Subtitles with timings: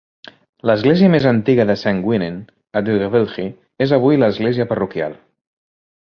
[0.67, 2.39] L'església més antiga de Saint Gwynin
[2.81, 3.45] a Dwygyfylchi
[3.87, 5.19] és avui l'església parroquial.